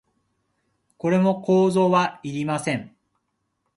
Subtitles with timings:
[0.97, 2.95] これも造作はいりません。